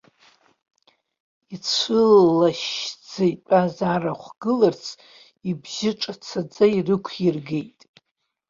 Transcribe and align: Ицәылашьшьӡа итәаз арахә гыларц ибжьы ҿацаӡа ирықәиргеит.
Ицәылашьшьӡа 1.55 3.23
итәаз 3.33 3.75
арахә 3.93 4.29
гыларц 4.41 4.85
ибжьы 5.49 5.91
ҿацаӡа 6.01 6.65
ирықәиргеит. 6.77 7.79